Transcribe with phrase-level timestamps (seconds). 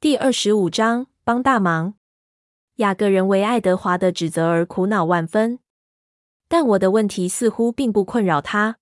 [0.00, 1.92] 第二十五章帮大忙。
[2.76, 5.58] 雅各人为爱德华的指责而苦恼万分，
[6.48, 8.78] 但我的问题似乎并不困扰他。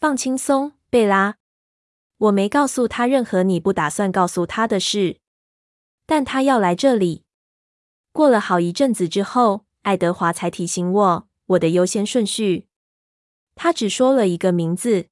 [0.00, 1.36] 放轻松，贝拉。
[2.16, 5.20] 我没告诉他任何你不打算告诉他的事，
[6.04, 7.22] 但他要来这里。
[8.10, 12.66] 过了好一阵子之后，爱德华才提醒我我的优先顺序。
[13.54, 15.06] 他只说了一个名字：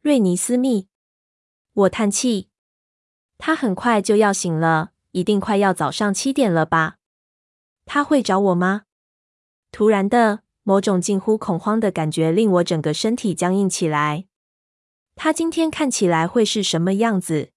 [0.00, 0.88] 瑞尼斯密。
[1.74, 2.48] 我叹气。
[3.42, 6.98] 他很快就要醒了，一定快要早上七点了吧？
[7.86, 8.82] 他会找我吗？
[9.72, 14.26] 突然的，某种近乎恐慌的感觉令我整个身体僵硬起来。
[15.16, 17.50] 他今天看起来会是什么样子？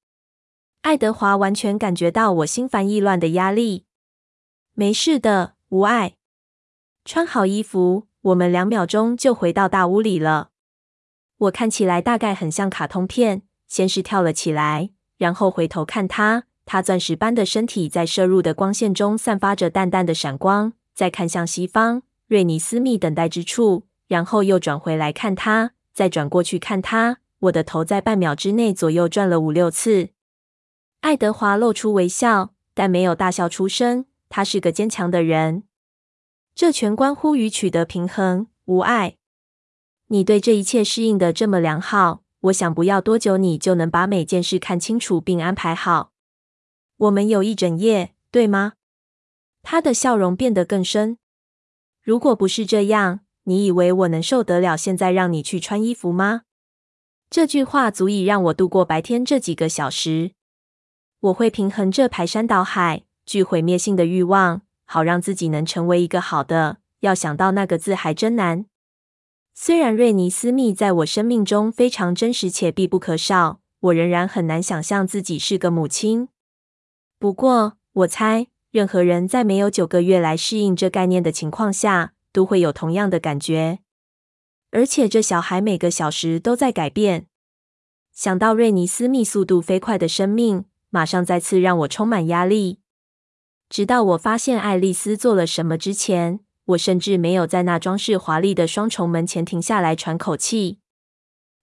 [0.83, 3.85] 爱德华完全感觉到我心烦意乱的压力。
[4.71, 6.15] 没事的，无碍。
[7.03, 10.51] 穿好衣服，我们两秒钟就回到大屋里了。
[11.37, 14.91] 我看起来大概很像卡通片，先是跳了起来，
[15.23, 16.43] 然后回头看他。
[16.65, 20.73] 他钻石般的身体在射入的光线中散发着淡淡的闪光。
[20.93, 27.19] 再看向西方，瑞尼斯密等待之处，然后又转回来看他，再转过去看他。
[27.39, 30.09] 我的头在半秒之内左右转了五六次。
[30.99, 34.05] 爱德华露出微笑，但没有大笑出声。
[34.27, 35.63] 他是个坚强的人。
[36.53, 39.15] 这全关乎于取得平衡，无碍。
[40.07, 46.11] 你对这一切适应的这么良好，我想不要多久，你就能把每件事看清楚并安排好。
[46.97, 48.73] 我们有一整夜，对吗？
[49.61, 51.17] 他的笑容变得更深。
[52.01, 56.41] 如果不是这样，你以为我能受得了现在让你去穿衣服吗？
[57.29, 60.31] 这句话足以让我度过白天这几个小时。
[61.21, 66.79] 我会平衡这排山倒海、具毁灭性的欲望，好让自己能成为一个好的。
[66.99, 68.65] 要想到那个字还真难。
[69.55, 76.29] 虽然瑞尼斯密在我生命中非常真实且必不可少，我仍然很难想象自己是个母亲。
[77.19, 83.79] 不过，我猜任何人在没有九个月来适应这概念的情况下，都会有同样的感觉。
[84.71, 87.27] 而且，这小孩每个小时都在改变。
[88.11, 92.79] 想到瑞尼斯密速度飞快的生命，马上再次让我充满压力。
[93.69, 100.79] 直到我发现爱丽丝做了什么之前，我甚至没有在那装饰华丽的双重门前停下来喘口气。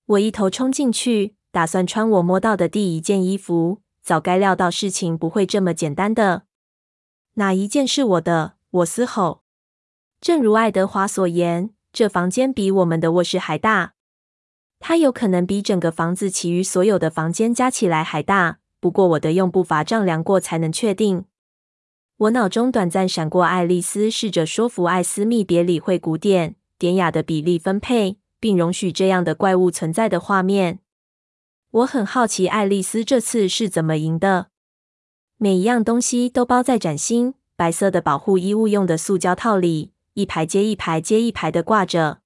[0.06, 3.81] 我一头冲进去，打算穿我摸到的第一件衣服。
[4.03, 6.44] 早该料到事情不会这么简单的。
[7.34, 8.55] 哪一件是我的？
[8.71, 9.43] 我嘶吼。
[10.21, 13.94] 正如爱德华所言，这房间比我们的卧室还大。
[14.78, 18.59] 它有可能比整个房子其余所有的房间加起来还大。
[18.81, 21.27] 不过我得用步伐丈量过才能确定。
[22.20, 30.80] 我脑中短暂闪过爱丽丝试着说服艾斯密别理会古典典雅的比例分配，并容许这样的怪物存在的画面。
[31.70, 34.48] 我很好奇，爱丽丝这次是怎么赢的。
[35.38, 42.19] 每一样东西都包在崭新白色的保护衣物用的塑胶套里，一排接一排接一排的挂着。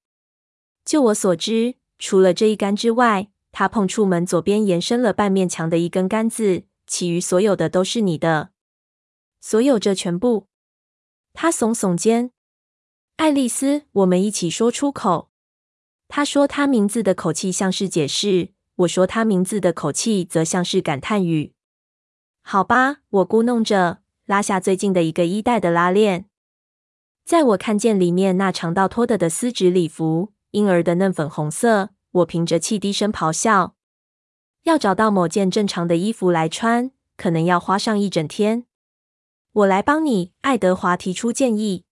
[0.84, 8.50] 就我所知，除了这一杆之外，她碰触门左边延伸了半面墙的一根杆子，其余所有的都是你的。
[9.46, 10.46] 所有这全部。
[11.34, 12.30] 他耸耸肩。
[13.16, 15.28] 爱丽丝，我们一起说出口。
[16.08, 18.54] 他说他名字的口气像是解释。
[18.76, 21.52] 我说他名字的口气则像是感叹语。
[22.40, 26.24] 好吧，我咕哝着，拉下最近的一个衣袋的拉链。
[27.26, 33.76] 在我看见里面那长到脱的的丝质礼服，婴儿的嫩粉红色，我凭着气低声咆哮。
[34.62, 38.64] 要找到某件正常的衣服来穿，可能要花上一整天。
[39.54, 41.84] 我来帮你，爱德华提出建议。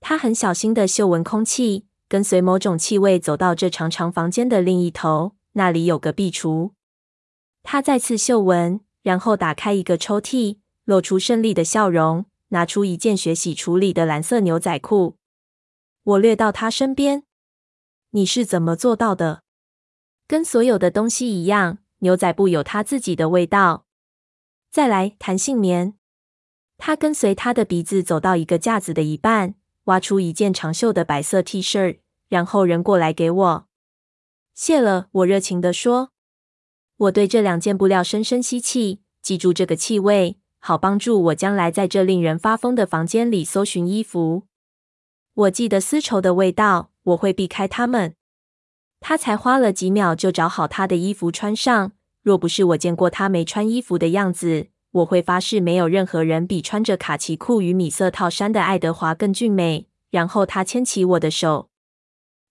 [0.00, 5.36] 他很小心地嗅闻空气，跟随某种气味走到这长长房间的另一头。
[5.52, 6.72] 那里有个壁橱，
[7.62, 15.16] 他再次嗅闻，然后打开一个抽屉，露出胜利的笑容，拿出一件学习处理的蓝色牛仔裤。
[16.02, 17.24] 我掠到他身边
[18.12, 19.42] ：“你是怎么做到的？”
[20.26, 23.84] 跟所有的东西一样，牛仔布有它自己的味道。
[24.70, 25.99] 再来，弹性棉。
[26.80, 29.54] 他跟随他的鼻子走到一个架子的一半，
[29.84, 31.98] 挖出一件长袖的白色 T 恤，
[32.30, 33.66] 然后扔过来给我。
[34.54, 36.10] 谢了，我热情地说。
[36.96, 44.44] 我对这两件布料深深吸气，记住这个气味，好帮助我将来在这令人发疯的房间里搜寻衣服。
[45.34, 48.14] 我记得丝绸的味道，我会避开它们。
[49.00, 51.92] 他才花了几秒就找好他的衣服穿上。
[52.22, 59.86] 若不是我见过他没穿衣服的样子，我会发誓没有任何人比穿着卡其裤与米色套衫的爱德华更俊美。
[60.10, 61.70] 然后他牵起我的手。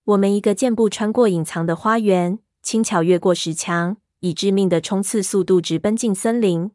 [0.05, 6.71] 我们一个箭步穿过隐藏的花园，轻巧越过石墙，以致命的冲刺速度直奔进森林。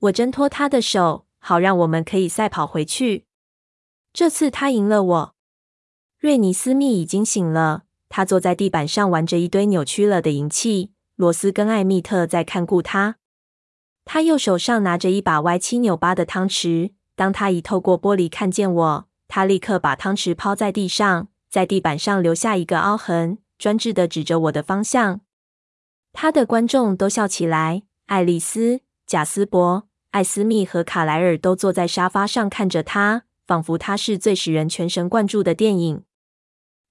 [0.00, 3.24] 我挣脱他的手，好让我们可以赛跑回去。
[4.12, 5.34] 这次他赢了我。
[6.18, 10.90] 瑞尼斯密已经醒了，他坐在地板上玩着一堆扭曲了的银器。
[11.16, 13.16] 罗斯跟艾蜜特在看顾他。
[14.06, 16.92] 他右手上拿着一把歪七扭八的汤匙。
[17.16, 25.20] 当他一透过玻璃看见我，他立刻把汤匙抛在地上，在地板上留下一个凹痕，专制的指着我的方向。
[26.12, 27.82] 他的观众都笑起来。
[28.06, 36.04] 爱丽丝、贾斯伯、艾斯密和卡莱尔都坐在沙发上看着他，仿佛他是最使人全神贯注的电影。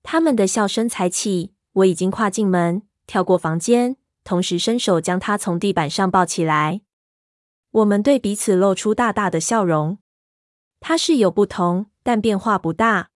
[0.03, 3.95] 他们的笑声才起，我已经跨进门，跳过房间，
[4.25, 6.81] 同时伸手将他从地板上抱起来。
[7.75, 9.97] 我们对彼此露出大大的笑容。
[10.79, 13.09] 他是有不同，但变化不大。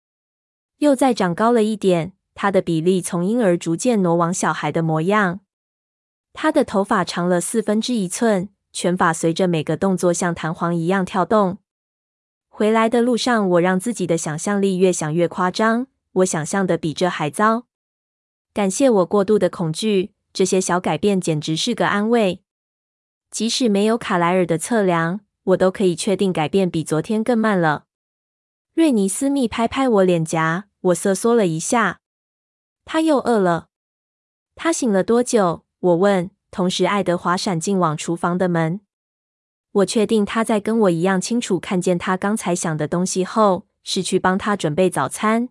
[0.79, 5.39] 又再长高了一点，他的比例从婴儿逐渐挪往小孩的模样。
[6.33, 11.59] 他的头发长了四分之一寸，卷发随着每个动作像弹簧一样跳动。
[12.50, 15.88] 回来的路上，我让自己的想象力越想越夸张。
[16.12, 17.63] 我想象的比这还糟。
[18.53, 22.44] 感谢我过度的恐惧，这些小改变简直是个安慰。
[23.31, 27.85] 即使没有卡莱尔的测量，我都可以确定改变比昨天更慢了。
[28.73, 31.99] 瑞尼斯密拍拍我脸颊，我瑟缩了一下。
[32.85, 33.69] 他又饿了。
[34.55, 35.65] 他醒了多久？
[35.79, 36.31] 我问。
[36.51, 38.81] 同时，爱德华闪进往厨房的门。
[39.71, 45.49] 我确定他在跟我一样清楚看见他刚才想的东西后，是去帮他准备早餐。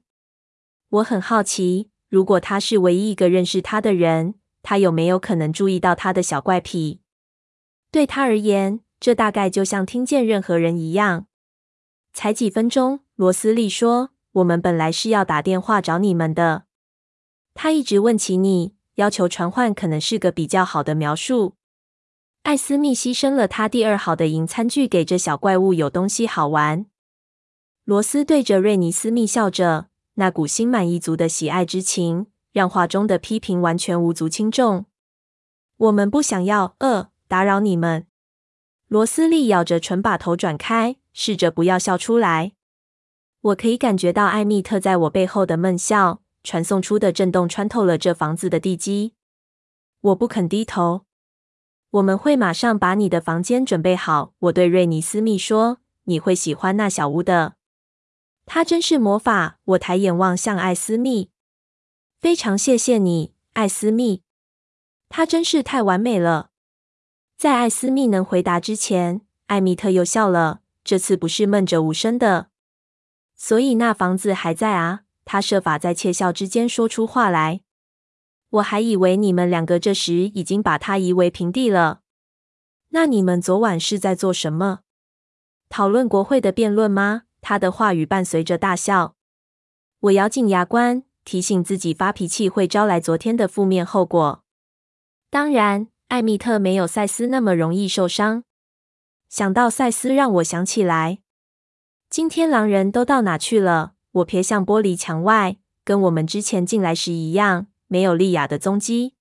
[0.88, 7.00] 我很好奇，如果他是唯一一个认识他的人，他有没有可能注意到他的小怪癖？
[7.90, 11.26] 对他而言，这大概就像听见任何人一样。
[12.12, 16.64] 才几分钟，罗斯利说：“我们本来是要打电话找你们的。”
[17.54, 21.54] 他一直问起你，要求传唤可能是个比较好的描述。
[22.42, 26.86] 艾斯密牺牲了他第二好的银餐具给这小怪物，有东西好玩。
[27.84, 29.88] 罗斯对着瑞尼斯密笑着。
[30.14, 34.86] 那股心满意足的喜爱之情，让话中的批评完全无足轻重。
[35.76, 38.06] 我们不想要，呃，打扰你们。
[38.88, 42.54] 罗斯利咬着唇，把头转开，试着不要笑出来。
[43.42, 49.14] 我可以感觉到艾蜜特在我背后的闷笑，传送出的震动穿透了这房子的地基。
[50.00, 51.02] 我不肯低头。
[51.90, 55.78] 我们会马上把你的房间准备好，我对瑞尼斯密说。
[56.04, 57.56] 你会喜欢那小屋的。
[58.46, 59.58] 他真是魔法！
[59.64, 61.30] 我抬眼望向艾斯密，
[62.18, 64.22] 非常谢谢你，艾斯密。
[65.10, 66.47] 他真是太完美了。
[67.38, 72.48] 在艾斯密能回答之前，艾蜜特又笑了，这次不是闷着无声的。
[73.36, 75.02] 所以那房子还在啊？
[75.24, 77.60] 他设法在窃笑之间说出话来。
[78.50, 82.00] 我还以为你们两个这时已经把它夷为平地了。
[82.88, 84.80] 那你们昨晚是在做什么？
[85.68, 87.22] 讨论国会的辩论吗？
[87.40, 89.14] 他的话语伴随着大笑。
[90.00, 94.42] 我咬紧牙关，提醒自己发脾气会招来昨天的负面后果。
[95.30, 98.44] 当然，艾蜜特没有赛斯那么容易受伤。
[99.28, 101.18] 想到赛斯，让我想起来，
[102.08, 103.92] 今天狼人都到哪去了？
[104.12, 109.14] 我瞥向玻璃墙外，跟我们之前进来时一样，没有莉亚的踪迹。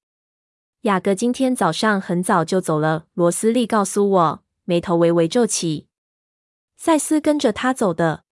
[0.83, 5.87] 雅各今天早上很早就走了，罗斯利告诉我，眉头微微皱起。
[6.77, 8.23] 赛斯跟着他走的，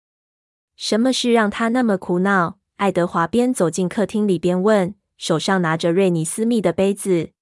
[0.77, 2.61] 什么事让他那么苦恼？
[2.77, 7.33] 爱德华边走进客厅里边问，手上拿着瑞尼斯密的杯子。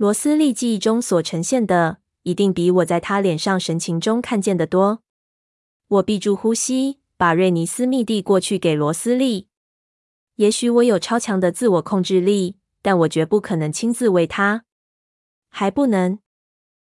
[0.00, 5.02] 罗斯利记忆中所呈现的，一定比我在他脸上神情中看见的多。
[5.88, 9.48] 我闭住呼吸，把瑞尼斯密递过去给罗斯利。
[10.36, 14.64] 也许我有超强的自我控制力，但我绝不可能亲自喂他。
[15.50, 16.18] 还不能？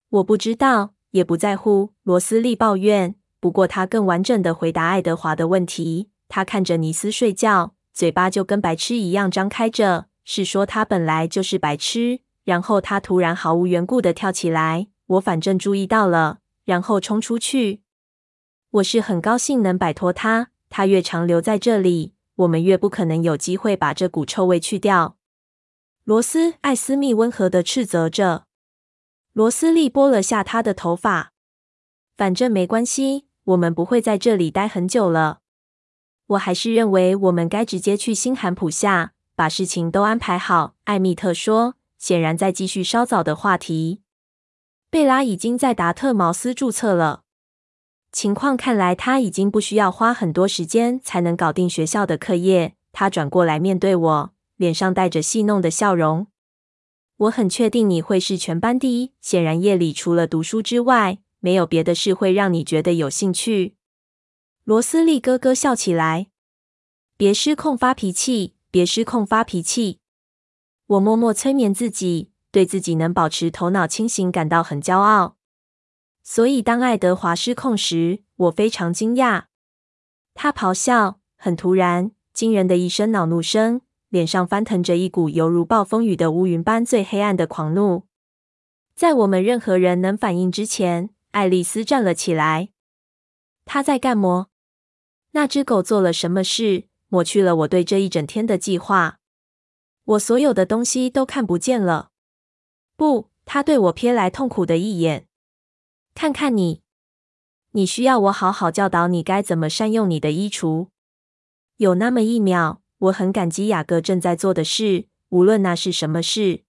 [0.10, 0.96] 我不知道。
[1.12, 3.14] 也不在乎，罗斯利抱怨。
[3.40, 6.10] 不过他更完整的回答爱德华的问题。
[6.28, 12.22] 他看着尼斯睡觉，嘴巴就跟白痴一样张开着，是说他本来就是白痴。
[12.46, 17.82] 然后他突然毫无缘故的跳起来，我反正注意到了，然后冲出去。
[18.70, 20.52] 我是很高兴能摆脱他。
[20.70, 25.18] 他越长留在这里，我们越不可能有机会把这股臭味去掉。
[26.04, 28.46] 罗斯艾斯密温和的斥责着。
[29.34, 31.32] 罗斯利拨了下他的头发，
[32.16, 35.40] 反正没关系，我们不会在这里待很久了。
[36.28, 40.76] 我还是认为我们该直接去新罕普夏，把事情都安排好。
[40.86, 41.76] 艾蜜特说，
[42.06, 44.04] 显然在继续稍早的话题。
[44.92, 47.24] 贝拉已经在达特茅斯注册了，
[48.12, 52.76] 情况看来他已经不需要花很多时间才能搞定学校的课业。
[52.92, 56.28] 他转过来面对我，脸上带着戏弄的笑容。
[57.18, 59.14] 我很确定你会是全班第一。
[59.20, 63.74] 显然，夜里除了读书之外，没有别的事会让你觉得有兴趣。
[64.64, 66.28] 罗斯利咯咯笑起来。
[67.18, 70.02] 别失控发脾气，别失控发脾气。
[70.88, 75.38] 我默默催眠自己，对自己能保持头脑清醒感到很骄傲。
[76.22, 79.46] 所以当爱德华失控时，我非常惊讶。
[80.36, 88.04] 他咆哮，很突然，惊人的一声恼怒声，脸上翻腾着一股犹如暴风雨的乌云般最黑暗的狂怒。
[88.96, 92.70] 在我们任何人能反应之前，爱丽丝站了起来。
[93.66, 94.50] 她在干么？
[95.32, 99.20] 那只狗做了什么事，抹去了我对这一整天的计划？
[100.06, 102.12] 我所有的东西都看不见了。
[102.96, 105.28] 不，他对我瞥来痛苦的一眼。
[106.14, 106.82] 看看你，
[107.72, 110.88] 你需要我好好教导你该怎么善用你的衣橱。
[111.78, 116.64] 有那么一秒，我很感激雅各正在做的事，无论那是什么事。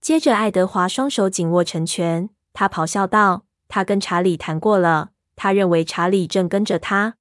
[0.00, 7.16] 接着，爱德华双手紧握成拳，他咆哮道：“他跟查理谈过了，他认为查理正跟着他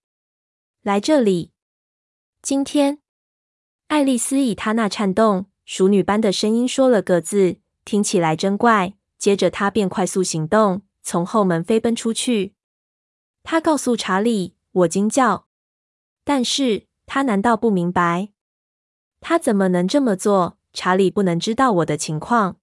[0.82, 1.52] 来这里。
[2.42, 3.00] 今天，
[3.88, 8.94] 爱丽丝以她那颤动、熟女般的声音说了个字，听起来真怪。
[9.18, 12.54] 接着，她便快速行动。”从后门飞奔出去，
[13.44, 15.48] 她告诉查理：“我惊叫，
[16.24, 18.30] 但是他难道不明白？
[19.20, 20.58] 他怎么能这么做？
[20.72, 22.56] 查理不能知道我的情况，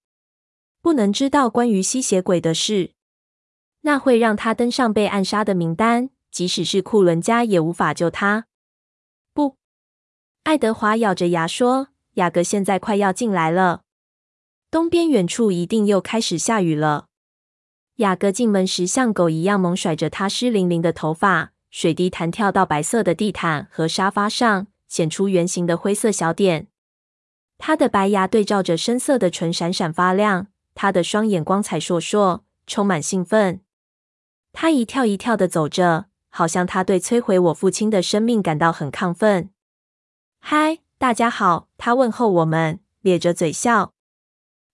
[0.80, 2.92] 不能知道关于吸血鬼的事，
[3.82, 6.08] 那会让他登上被暗杀的名单。
[6.30, 8.46] 即使是库伦家也无法救他。”
[10.44, 13.82] 爱德华咬着牙说：“雅各现在快要进来了，
[14.70, 17.06] 东边远处一定又开始下雨了。”
[17.96, 26.68] 雅各进门时，像狗一样猛甩着他湿淋淋的头发，水滴弹跳到白色的地毯和沙发上，显出圆形的灰色小点。
[27.58, 30.46] 他的白牙对照着深色的唇，闪闪发亮。
[30.74, 33.60] 他的双眼光彩烁烁，充满兴奋。
[34.52, 39.50] 他一跳一跳的走着，好像他对摧毁我父亲的生命感到很亢奋。
[40.40, 41.68] 嗨，大家好！
[41.78, 43.92] 他问候我们，咧着嘴笑，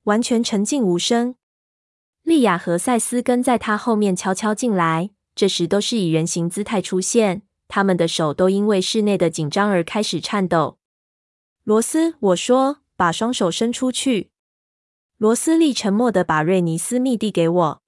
[0.04, 1.35] 完全沉静无声。
[2.23, 7.42] 莉亚和赛斯跟在他后面悄悄进来，这时都是以人形姿态出现。
[7.68, 10.78] 他们的手都因为室内的紧张而开始颤抖。
[11.64, 14.30] 罗斯，我说，把双手伸出去。
[15.18, 17.82] 罗斯利沉默地把瑞尼斯密递给我，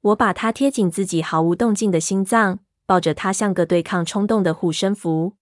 [0.00, 5.34] 我把它贴紧自己毫无动静的心脏，抱着他像个对抗冲动的护身符。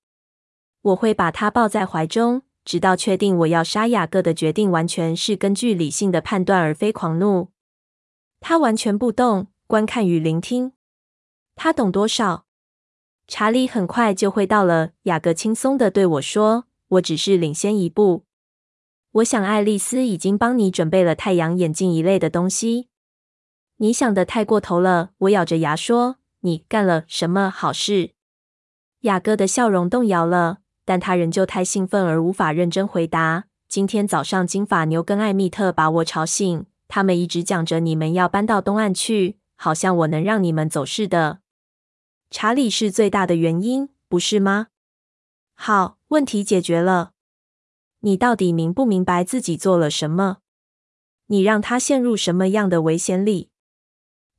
[0.83, 7.51] 我会把他抱在怀中，直到确定我要杀雅各的决定完全是根据理性的判断，而非狂怒。
[8.41, 10.73] 他完全不动，观看与聆听。
[11.55, 12.47] 他懂多少？
[13.29, 14.93] 查理很快就会到了。
[15.03, 18.25] 雅各轻松地对我说：“我只是领先一步。
[19.13, 22.89] 我想爱丽丝已经帮你准备了太阳眼镜一类的东西。
[23.77, 28.13] 你想的太过头了。”我咬着牙说：“你干了什么好事？”
[29.03, 33.45] 雅各的笑容动摇了，但他仍旧太兴奋而无法认真回答。
[33.69, 36.67] 今天早上，金发牛跟艾米特把我吵醒。
[36.89, 41.39] 他们一直讲着你们要搬到东岸去，好像我能让你们走似的。
[42.31, 44.69] 查理是最大的原因，不是吗？
[45.55, 47.13] 好，问题解决了。
[48.01, 50.39] 你到底明不明白自己做了什么？
[51.27, 53.51] 你让他陷入什么样的危险里？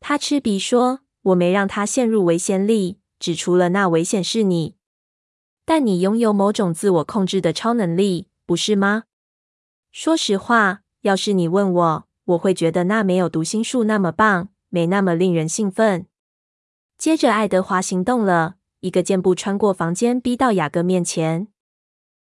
[0.01, 4.75] 他嗤鼻说：“我没让他陷入危险里，只除了那危险是你。
[5.73, 9.05] 但你拥有某种自我控制的超能力，不是吗？
[9.93, 16.07] 说实话，要是你问我。”我会觉得那没有读心术那么棒，没那么令人兴奋。
[16.97, 21.47] 接着，爱德华行动了，一个箭步穿过房间，逼到雅各面前。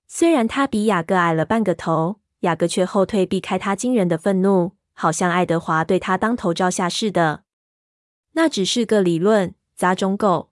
[0.06, 7.44] 虽然他比雅各矮了半个头，雅各却后退，避开他惊人的愤怒，好像爱德华对他当头照下似的。
[8.32, 10.50] 那只是个理论，杂种狗！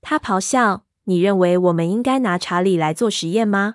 [0.00, 3.74] 他咆哮：“你认为我们应该拿查理来做实验吗？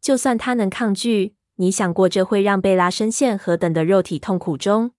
[0.00, 4.90] 就算他能抗拒。”你想过这会让贝拉深陷何等的肉体痛苦中，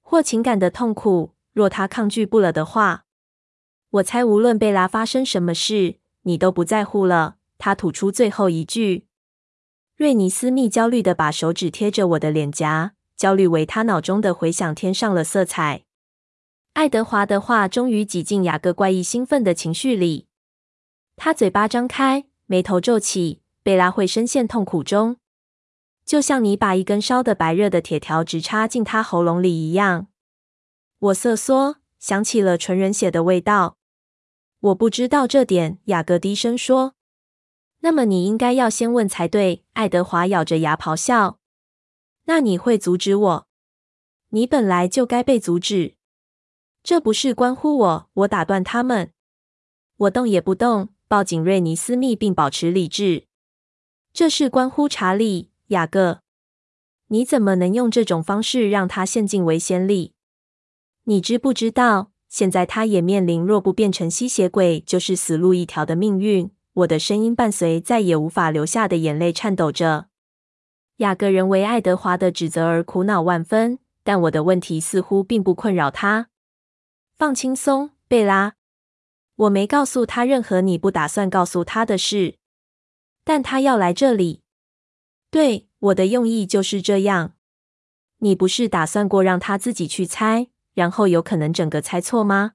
[0.00, 1.34] 或情感的痛苦？
[1.52, 3.04] 若他抗拒不了的话，
[3.90, 7.36] 我猜无论贝拉发生什么事，你都不在乎了。
[7.58, 9.04] 他吐出最后一句。
[9.98, 15.84] 瑞尼斯密焦虑的把手指贴着我的脸颊，焦虑为他脑中的回响添上了色彩。
[16.72, 20.25] 爱德华的话终于挤进雅各怪异兴奋的情绪里，
[21.16, 23.42] 他嘴巴张开，眉头皱起。
[23.62, 25.16] 贝拉会深陷痛苦中。
[26.04, 30.06] 就像你把一根烧得白热的铁条直插进他喉咙里一样。
[31.00, 33.76] 我瑟缩，想起了纯人血的味道。
[34.60, 36.94] 我不知道这点，雅各低声说。
[37.80, 39.64] 那么你应该要先问才对。
[39.72, 41.40] 爱德华咬着牙咆哮。
[42.26, 43.48] 那你会阻止我？
[44.28, 45.96] 你本来就该被阻止。
[46.84, 48.10] 这不是关乎我。
[48.14, 49.12] 我打断他们。
[49.96, 53.24] 我动也不动，抱紧瑞尼斯密，并保持理智。
[54.12, 56.20] 这事关乎查理，雅各。
[57.08, 60.14] 你怎么能用这种方式让他陷进危险里？
[61.04, 66.50] 你知不知道，现在他也面临若不变成吸血鬼，就是死路一条的命运。
[66.72, 70.08] 我的声音伴随再也无法流下的眼泪，颤抖着。
[70.96, 76.28] 雅各人为爱德华的指责而苦恼万分，但我的问题似乎并不困扰他。
[77.16, 78.55] 放轻松，贝拉。
[79.36, 82.36] 我没告诉他任何你不打算告诉他的事，
[83.22, 84.40] 但他要来这里。
[85.30, 87.34] 对，我的用意就是这样。
[88.18, 92.52] 你不是打算过让他自己去猜，然后有可能整个猜错吗？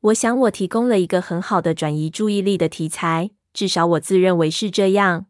[0.00, 5.26] 我想我提供了一个很好的转移注意力的题材，至少我自认为是这样。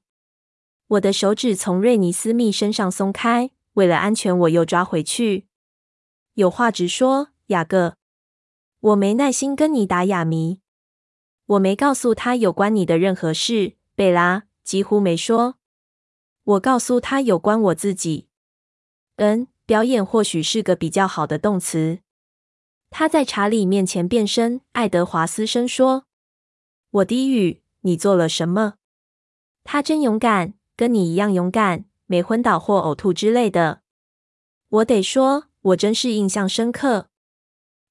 [0.88, 5.46] 我的手指从瑞尼斯密身上松开，为了安全，我又抓回去。
[6.35, 7.96] 有话直说，雅各。
[8.87, 10.61] 我没耐心跟你打哑谜。
[11.47, 15.57] 我没告诉他有关你的任何事，贝拉，几乎没说。
[16.45, 18.28] 我告诉他有关我自己。
[19.16, 21.99] 嗯，表演或许是个比较好的动词。
[22.90, 24.61] 他在查理面前变身。
[24.71, 26.05] 爱德华嘶声说
[26.90, 28.75] ：“我低语，你做了什么？”
[29.64, 33.83] 他真勇敢，跟你一样勇敢，没昏倒或呕吐之类的。
[34.69, 37.09] 我得说，我真是印象深刻。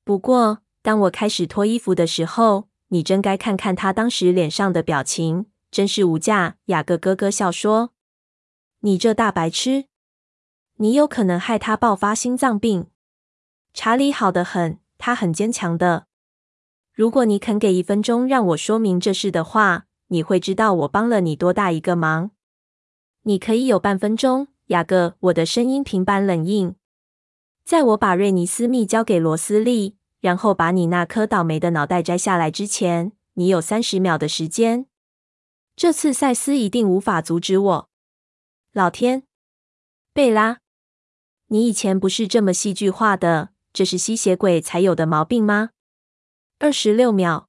[0.06, 6.58] 不过，当我开始脱衣服的时候，你真该看看他当时脸上的表情，真是无价。
[6.65, 7.89] 雅各咯咯笑说
[8.82, 9.86] ：“你这大白痴，
[10.75, 12.86] 你有可能害他爆发心脏病。”
[13.74, 16.06] 查理好得很，他很坚强的。
[16.94, 22.30] 如果你肯给一分钟让我说明这事的话，你会知道我帮了你多大一个忙。
[23.24, 25.15] 你可以有半分钟，雅各。
[25.22, 26.75] 我的声音平板冷硬。
[27.63, 29.95] 在我把瑞尼斯密交给罗斯利。
[30.25, 34.88] 然后把你那颗倒霉的脑袋摘下来之前，你有三十秒的时间。
[35.75, 37.90] 这次赛斯一定无法阻止我。
[38.74, 39.22] 老天，
[40.16, 40.61] 贝拉，
[41.50, 45.70] 你以前不是这么戏剧化的，这是吸血鬼才有的毛病吗？
[46.57, 47.48] 二十六秒。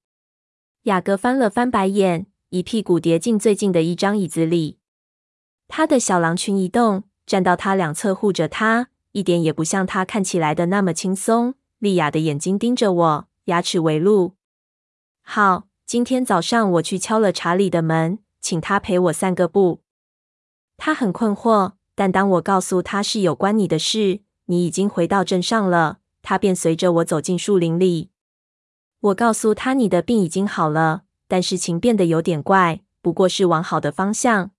[0.82, 4.80] 雅各翻了翻白眼，一屁股跌进最近的一张椅子里。
[5.66, 11.54] 他的小狼群一动，站到他两侧护着他，一点也不像他看起来的那么轻松。
[11.78, 14.34] 莉亚的眼睛盯着我，牙齿微露。
[15.22, 19.80] 好，今天早上我去敲了查理的门，请他陪我散个步。
[20.78, 28.10] 他很困惑，但当我告诉他是有关你的事，你已经回到镇上了，他便随着我走进树林里。
[29.00, 34.50] 我告诉他你的病已经好了，但事情变得有点怪，不过是往好的方向。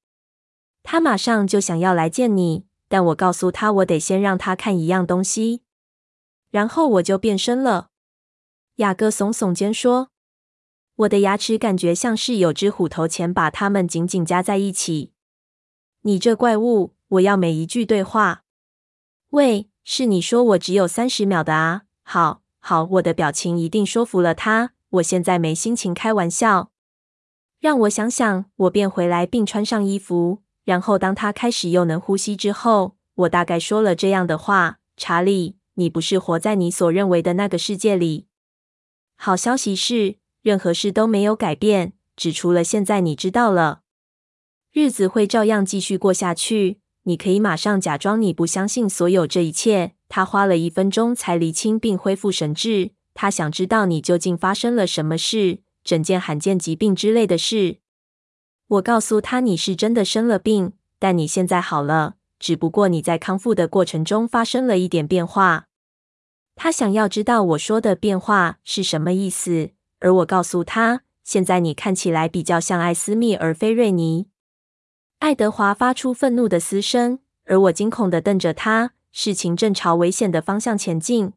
[0.84, 5.64] 他马上就想要来见你，但我告诉他我得先让他看一样东西。
[6.50, 7.90] 然后我就变身了。
[8.76, 10.10] 雅各耸耸肩说
[10.96, 15.14] ：“我的牙齿感觉像是有只虎头钳把它们紧紧夹在一起。”
[16.04, 16.94] 你这怪物！
[17.10, 18.44] 我要每一句对话。
[19.32, 21.84] 喂，是你说我只有三十秒的啊？
[22.04, 24.72] 好，好，我的表情一定说服了他。
[24.90, 26.72] 我现在没心情开玩笑。
[27.60, 30.44] 让我想想，我便回来并穿上衣服。
[30.64, 38.28] 然后当他开始又能呼吸之后，我大概说了这样的话：“查理。”你不是活在你所认为的那个世界里。
[39.16, 43.82] 好消息是，任何事都没有改变，只除了现在你知道了。
[44.74, 46.80] 日子会照样继续过下去。
[47.04, 49.94] 你可以马上假装你不相信所有这一切。
[50.10, 52.92] 他花了一分钟才厘清并恢复神智。
[53.14, 57.78] 他想知道你究竟发生了什么事，整件罕见疾病之类的事。
[58.68, 65.67] 我告诉他你是真的生了病，但你现在好了，只不过你在康复的过程中发生了一点变化。
[66.58, 74.28] 他想要知道我说的变化是什么意思，而我告诉他：“现在你看起来比较像艾斯密而非瑞尼。”
[75.20, 78.92] 爱德华发出愤怒的嘶声，而我惊恐地瞪着他。
[79.12, 81.34] 事情正朝危险的方向前进。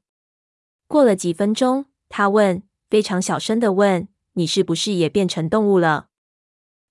[0.86, 6.08] 过了几分钟，他问，非常小声地问：“你是不是也变成动物了？”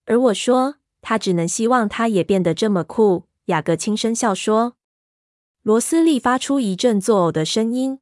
[0.06, 4.76] 而我说：“他只能希望他也变得这么酷。”雅各轻声笑说。
[5.64, 8.00] 罗斯利发出一阵作呕的声音。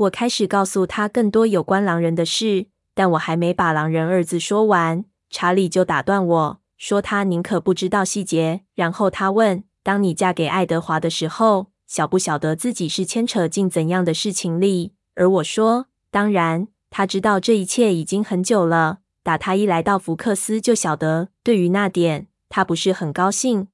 [0.00, 19.00] 我开始告诉他更多有关狼人的事，但我还没把“狼人”二字说完，查理就打断我说：“他宁可不知道细节。”然后他问：“当你嫁给爱德华的时候，晓不晓得自己是牵扯进怎样的事情里？”而我说：“当然，他知道这一切已经很久了。
[19.22, 21.28] 打他一来到福克斯就晓得。
[21.44, 23.68] 对于那点，他不是很高兴。”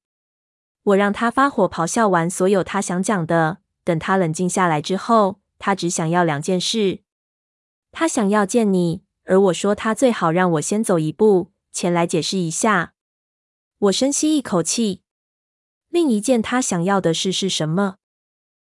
[0.83, 5.37] 我让他发火咆哮完所有他想讲的，等他冷静下来之后。
[5.59, 7.01] 他只想要两件事：
[7.91, 12.93] 他想要见你，而我说他最好让我先走一步，前来解释一下。
[13.79, 15.01] 我深吸一口气。
[15.89, 17.97] 另一件他想要的事是什么？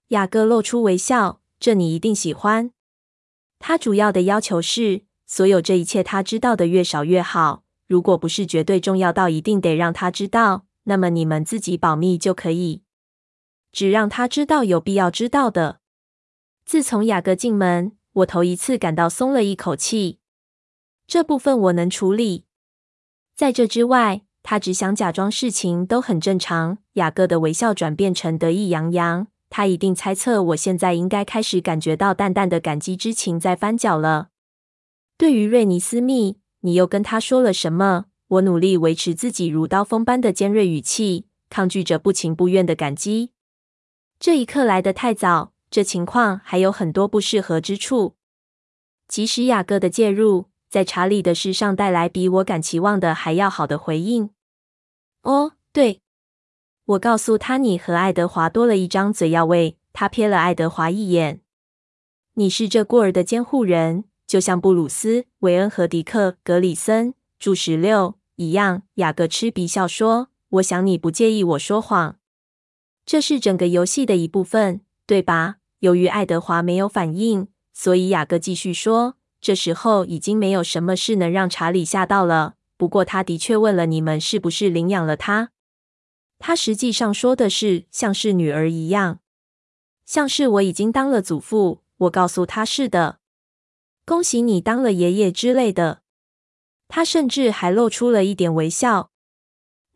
[0.09, 1.41] 雅各露出微笑。
[1.59, 2.71] 这你一定喜欢。
[3.57, 7.63] 他主要的要求是，所有这一切他知道的越少越好。
[7.87, 12.83] 如果不是绝对重要到一定得让他知道，那么你们自己保密就可以。
[13.71, 15.79] 只让他知道有必要知道的。
[16.65, 20.19] 自从雅各进门，我头一次感到松了一口气。
[21.05, 22.45] 这部分我能处理。
[23.35, 26.79] 在这之外，他只想假装事情都很正常。
[26.93, 29.27] 雅各的微笑转变成得意洋洋。
[29.49, 34.29] 他一定猜测，我现在应该开始感觉到淡淡的感激之情在翻搅了。
[35.17, 38.05] 对于瑞尼斯密，你又跟他说了什么？
[38.27, 43.31] 我努力维持自己如刀锋般的尖锐语气，抗拒着不情不愿的感激。
[44.19, 48.13] 这一刻来得太早，这情况还有很多不适合之处。
[49.07, 54.29] 即使雅各的介入，在查理的事上带来比我敢期望的还要好的回应。
[55.23, 56.01] 哦，对。
[56.85, 59.79] 我告诉他，你和爱德华多了一张嘴要喂。
[59.93, 61.41] 他瞥了爱德华一眼。
[62.35, 68.83] 你是这孤儿的监护人，就像布鲁斯、韦恩和迪克·格里森、祝十六一样。
[68.95, 72.19] 雅各嗤鼻笑说：“我想你不介意我说谎。
[73.07, 82.53] 这是整个游戏的一部分，对吧？”由于爱德华没有反应，所以雅各继续说：“这时候已经没有什么事能让查理吓到了。
[82.77, 85.49] 不过他的确问了你们是不是领养了他。”
[86.39, 89.19] 他实际上说的是，像是女儿一样，
[90.05, 91.81] 像是我已经当了祖父。
[91.97, 93.19] 我告诉他是的，
[94.05, 96.03] 恭喜你当了爷爷之类的。
[96.87, 99.11] 他甚至还露出了一点微笑。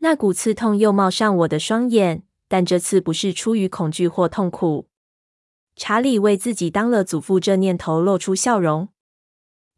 [0.00, 4.86] 那股刺痛又冒上我的双眼，但这次不是出于恐惧或痛苦。
[5.78, 8.88] 查理为自己当了祖父这念头露出笑容。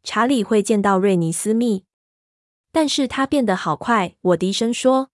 [0.03, 1.85] 查理会见到瑞尼斯密，
[2.71, 4.15] 但是他变得好快。
[4.21, 5.11] 我低声说。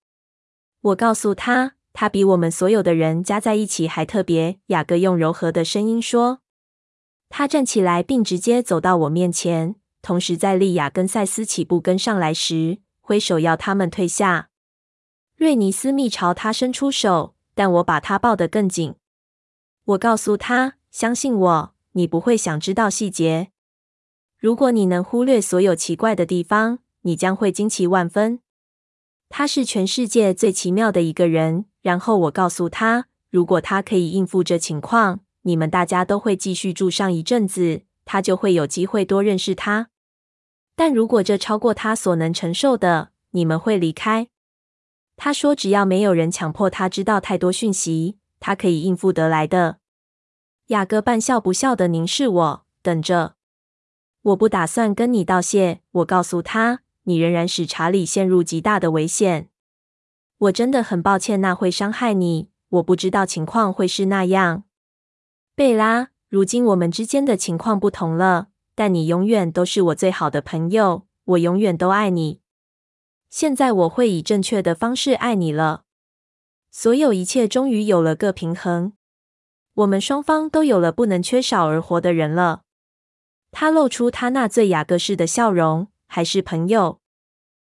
[0.80, 4.60] 我告诉他，他比我们所有的人加在一起还特别。
[4.68, 6.40] 雅各用柔和的声音说。
[7.28, 14.48] 他站起来，并直接走到我面前，同时在利亚跟赛斯起步跟上来时，挥手要他们退下。
[15.36, 18.96] 瑞尼斯密朝他伸出手，但我把他抱得更紧。
[19.84, 23.52] 我告诉他，相信我，你不会想知道细节。
[24.38, 28.40] 如果你能忽略所有奇怪的地方，你将会惊奇万分。
[29.30, 31.66] 他是全世界最奇妙的一个人。
[31.82, 39.90] 然后我告诉他，如果他可以应付这情况，你们大家都会继续住上一阵子，他就会有机会多认识他。
[40.76, 44.28] 但如果这超过他所能承受的，你们会离开。
[45.16, 49.80] 他说，只要没有人强迫他知道太多讯息，他可以应付得来的。
[50.68, 53.36] 雅各半笑不笑地凝视我，等着。
[54.22, 56.82] 我不打算跟你道谢，我告诉他。
[57.04, 59.50] 你仍然使查理陷入极大的危险。
[60.40, 62.50] 我真的很抱歉，那会伤害你。
[62.68, 64.66] 我不知道情况会是那样。
[65.56, 71.08] 贝拉，如今我们之间的情况不同了，但你永远都是我最好的朋友。
[71.24, 72.42] 我永远都爱你。
[73.30, 75.84] 现在我会以正确的方式爱你了。
[76.70, 78.92] 所有一切终于有了个平衡。
[79.78, 82.62] 我们双方都有了不能缺少而活的人了。
[83.52, 85.88] 他露出他那最雅各式的笑容。
[86.10, 87.02] 还是朋友，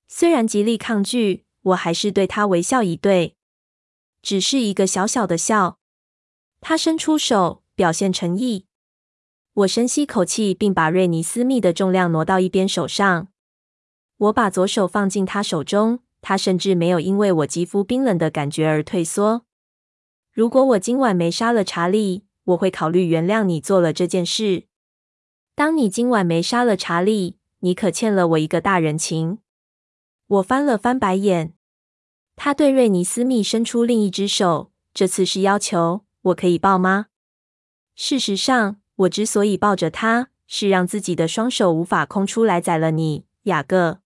[0.07, 3.35] 虽然极力抗拒，我还是对他微笑以对，
[4.23, 5.81] 只是一个小小的笑。
[6.61, 8.67] 他伸出手，表现诚意。
[9.53, 13.27] 我深吸口气，并把瑞尼斯密的重量挪到一边手上。
[14.17, 19.45] 我把左手放进他手中，他甚至没有因为我肌肤冰冷的感觉而退缩。
[20.33, 24.67] 如果我今晚没杀了查理，我会考虑原谅你做了这件事。
[25.57, 29.39] 当你今晚没杀了查理，你可欠了我一个大人情。
[30.27, 31.55] 我翻了翻白眼。
[32.37, 37.07] 他对瑞尼斯密伸出另一只手，这次是要求，我可以抱吗？
[37.97, 44.01] 事实上，我之所以抱着他，是让自己的双手无法空出来宰了你，雅各。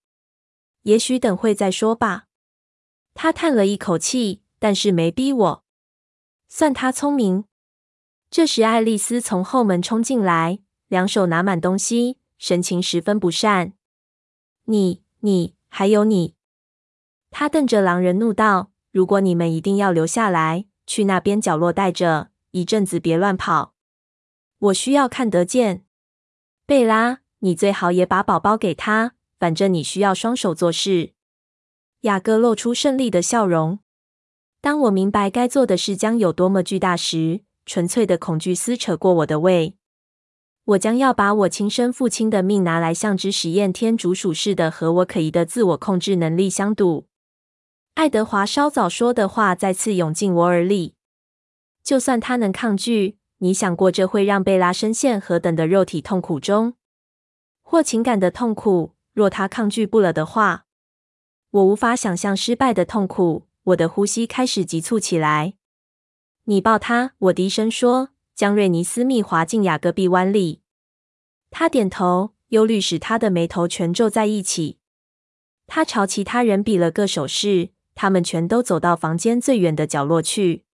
[0.82, 2.24] 也许等会再说吧。
[3.12, 5.63] 他叹了一口气，但是没逼我。
[6.56, 7.46] 算他聪明。
[8.30, 12.18] 这时，爱丽丝从后门冲进来，两手拿满东西。
[12.38, 13.72] 神情十分不善。
[14.66, 16.36] 你、你还有你，
[17.32, 23.74] 他瞪着狼人怒道：“如果你们一定要留下来，去那边角落待着一阵子，别乱跑。
[24.58, 25.84] 我需要看得见。
[26.64, 31.14] 贝拉，你最好也把宝宝给他，反正你需要双手做事。”
[32.02, 33.80] 雅各露出胜利的笑容。
[34.64, 39.76] 当我明白该做的事将有多么巨大时，纯粹的恐惧撕扯过我的胃。
[40.64, 47.04] 我将要把我亲生父亲的命拿来像只实验天竺鼠似的和我可疑的自我控制能力相赌。
[47.92, 50.94] 爱德华稍早说的话再次涌进我耳里。
[51.82, 56.72] 就算他能抗拒，你想过这会让贝拉深陷何等的肉体痛苦中，
[57.60, 58.94] 或情感的痛苦？
[59.12, 60.64] 若他抗拒不了的话，
[61.50, 63.42] 我无法想象失败的痛苦。
[63.64, 65.54] 我的呼吸开始急促起来。
[66.44, 68.10] 你抱他，我低声说。
[68.34, 70.60] 将瑞尼斯密滑进雅各臂弯里。
[71.52, 74.78] 他点头，忧虑使他的眉头全皱在一起。
[75.68, 80.64] 他朝其他人比了个手势，他们全都走到房间最远的角落去。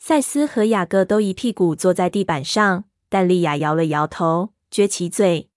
[0.00, 5.48] 赛斯和雅各都一屁股坐在地板上，但莉亚摇了摇头，撅起嘴。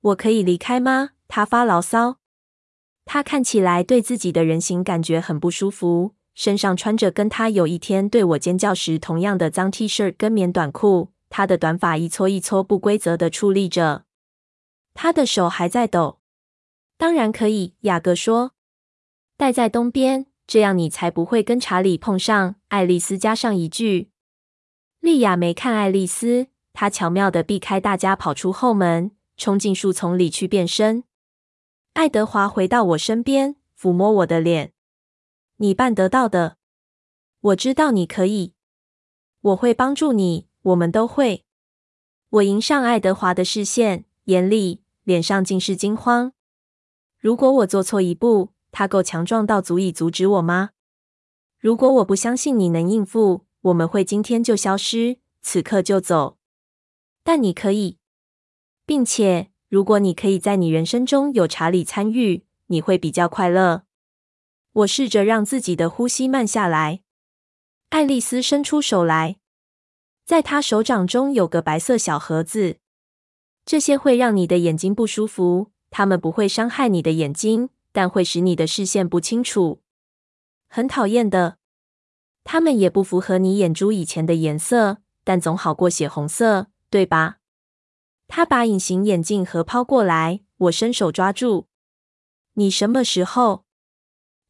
[0.00, 1.10] 我可以离开吗？
[1.26, 2.18] 他发牢骚。
[3.06, 6.14] 他看起来对自己的人形感觉很不舒服。
[6.34, 14.04] 身上穿着跟他有一天对我尖叫时同样的脏 T 恤跟棉短裤，他的短发一撮一撮不规则的矗立着，
[14.92, 16.18] 他的手还在抖。
[16.98, 18.52] 当然可以，雅各说。
[19.38, 22.56] 待在东边，这样你才不会跟查理碰上。
[22.68, 24.10] 爱丽丝加上一句。
[25.00, 31.04] 莉亚没看爱丽丝，她巧妙的避开大家，跑出后门，冲进树丛里去变身。
[31.96, 34.74] 爱德华回到我身边，抚摸我的脸。
[35.56, 36.58] 你办得到的，
[37.40, 38.52] 我知道你可以。
[39.40, 41.46] 我会帮助你，我们都会。
[42.28, 46.34] 我迎上爱德华的视线，眼里，脸上尽是惊慌。
[47.18, 50.72] 如果我做错一步，他够强壮到足以阻止我吗？
[51.58, 56.36] 如果我不相信你能应付，我们会今天就消失，此刻就走。
[57.22, 57.96] 但你可以，
[58.84, 63.82] 并且如果你可以在你人生中有查理参与，你会比较快乐。
[64.72, 67.00] 我试着让自己的呼吸慢下来。
[67.88, 69.36] 爱丽丝伸出手来，
[70.24, 72.76] 在她手掌中有个白色小盒子。
[73.64, 79.80] 这些会让你的眼睛不舒服，它们不会伤害你的眼睛，但会使你的视线不清楚。
[80.68, 81.58] 很讨厌的，
[82.44, 87.35] 它们也不符合你眼珠以前的颜色，但总好过血红色，对吧？
[88.28, 91.68] 他把隐形眼镜盒抛过来，我伸手抓住。
[92.54, 93.64] 你什么时候？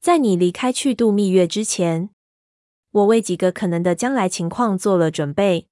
[0.00, 2.10] 在你离开去度蜜月之前，
[2.90, 5.68] 我为几个可能的将来情况做了准备。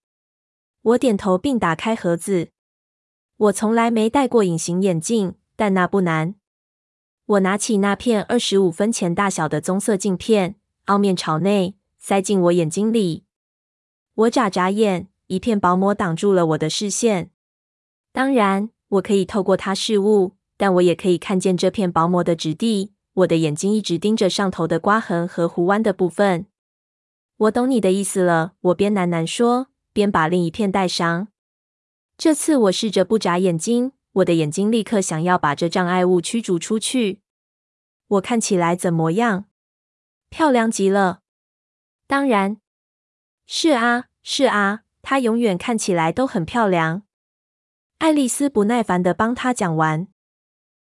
[0.83, 2.51] 我点头并打开盒子。
[3.37, 6.35] 我从来没戴过隐形眼镜，但那不难。
[7.27, 13.25] 我拿起那片二十五分钱大小的棕色镜片，凹面朝内，塞进我眼睛里。
[14.15, 17.31] 我眨眨眼，一片薄膜挡住了我的视线。
[18.15, 22.93] 当然，我可以透过它视物，但我也可以看见这片薄膜的质地。
[23.15, 26.47] 我的眼睛一直盯着上头的刮痕和弧弯的部分。
[27.37, 31.27] 我懂你的意思了，我边喃喃说，边把另一片戴上。
[32.17, 37.21] 这次我试着不眨眼睛，我的眼睛立刻想要把这障碍物驱逐出去。
[38.07, 39.47] 我看起来怎么样？
[40.31, 41.23] 漂亮极了。
[42.07, 42.59] 当然。
[43.45, 47.03] 是啊，是啊，她永远看起来都很漂亮。
[47.99, 50.09] 爱丽丝不耐烦地帮他讲完，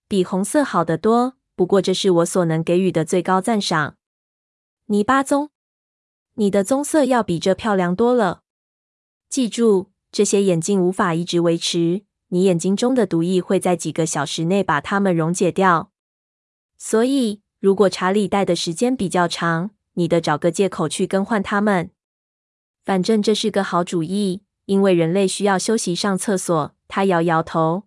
[0.08, 1.36] 比红色好得多。
[1.56, 3.98] 不过，这是我所能给予的最高赞赏。
[4.88, 5.50] 泥巴棕，
[6.36, 8.42] 你的棕色要比这漂亮多了。
[9.30, 15.92] 记住，这些眼镜无法一直维持，你眼睛中的毒液会在几个小时内把它们溶解掉。
[16.78, 21.92] 所以，如果查理戴的时间比较长，你得找个借口去更换它们。
[22.84, 26.76] 反正这是个好主意，因为人类需要休息上厕所。
[26.92, 27.84] 他摇摇头。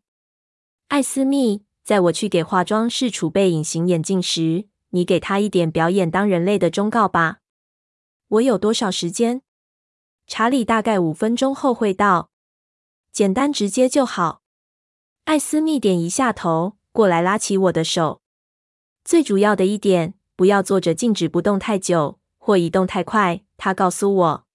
[0.89, 1.67] 艾斯密。
[1.85, 7.41] 在我去给化妆室储备隐形眼镜时，你给他一点表演当人类的忠告吧。
[8.27, 9.43] 我有多少时间？
[10.27, 12.31] 查理大概五分钟后会到。
[13.13, 14.41] 简单直接就好。
[15.25, 18.23] 艾斯密点一下头，过来拉起我的手。
[19.05, 23.43] 最主要的一点，不要坐着静止不动太久，或移动太快。
[23.59, 24.47] 他告诉我，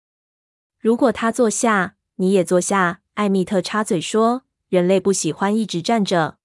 [0.80, 2.99] 如果他坐下，你也坐下。
[3.20, 6.38] 艾米特插嘴说：“人类不喜欢一直站着。”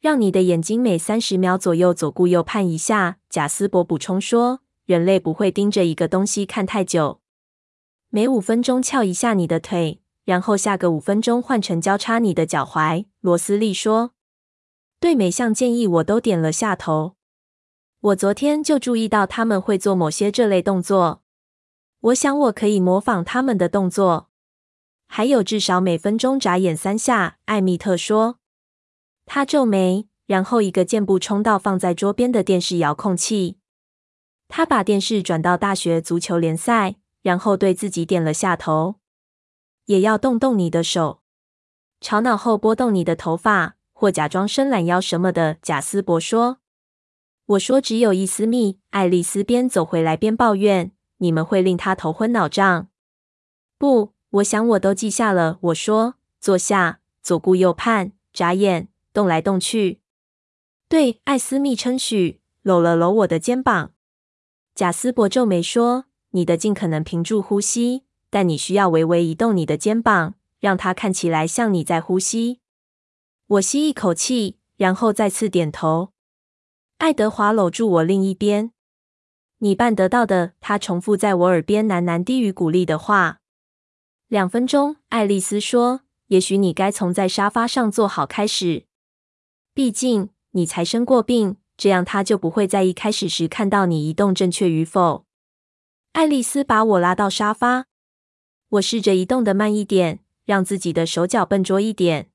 [0.00, 7.20] 让你的眼睛每三十秒左右左顾右盼一下，贾斯伯补充说：“人类不会盯着一个东西看太久。
[8.08, 14.12] 每五分钟翘一下你的腿，然后下个五分钟换成交叉你的脚踝。”罗斯利说
[14.98, 17.16] ：“对每项建议我都点了下头。
[18.00, 21.22] 我昨天就注意到他们会做某些这类动作。
[22.00, 24.30] 我想我可以模仿他们的动作。
[25.14, 28.38] 还有至少每分钟眨眼三下。”艾米特说。
[29.26, 33.58] 他皱眉，然后一个箭步冲到放在桌边的电视遥控器。
[34.48, 38.94] 他把电视转到大学足球联赛，然后对自己点了下头。
[39.84, 41.20] 也要动动你的手。
[42.00, 46.56] 朝脑后拨动你的头发，或假装伸懒腰什么的。”贾斯伯说。
[47.44, 52.88] 我说：“只有一丝蜜。”爱丽丝边走回来边抱怨：“你们会令他头昏脑胀。”
[53.76, 55.58] 不，我想我都记下了。
[55.60, 60.00] 我说：“坐下，左顾右盼，眨眼，动来动去。”
[60.88, 63.92] 对，艾斯密称许，搂了搂我的肩膀。
[64.74, 72.60] 贾斯伯皱眉说：“你的尽可能屏住呼吸，但你需要微微移动你的肩膀，让它看起来像你在呼吸。”
[73.48, 76.08] 我吸一口气，然后再次点头。
[76.96, 78.72] 爱德华搂住我另一边。
[79.58, 83.40] “你办得到的。”他重复在我耳边喃喃低语鼓励的话。
[84.32, 88.86] 两分钟，爱丽丝说：“也许你该从在沙发上坐好开始。
[89.74, 95.26] 毕竟你才生过病，这样他就不会在一开始时看到你移动正确与否。”
[96.12, 97.88] 爱丽丝把我拉到沙发，
[98.70, 102.30] 我试着移动的慢一点，让自己的手脚笨拙一点。